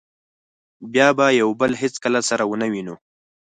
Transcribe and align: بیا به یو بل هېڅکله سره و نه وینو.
بیا 0.93 1.07
به 1.17 1.25
یو 1.41 1.49
بل 1.61 1.71
هېڅکله 1.81 2.19
سره 2.29 2.43
و 2.45 2.53
نه 2.61 2.67
وینو. 2.71 2.95